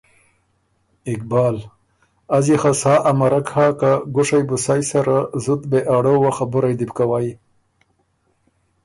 اقبال: 1.11 1.55
از 2.37 2.43
يې 2.51 2.57
خه 2.61 2.71
سا 2.81 2.93
امرک 3.11 3.47
هۀ 3.55 3.67
که 3.79 3.91
ګُوشئ 4.13 4.41
بُو 4.47 4.57
سئ 4.65 4.81
سره 4.91 5.17
زُت 5.43 5.61
بې 5.69 5.79
اړووه 5.95 6.31
خبُرئ 6.37 6.73
دی 6.79 6.85
بو 6.89 6.93
کوئ۔ 6.97 7.29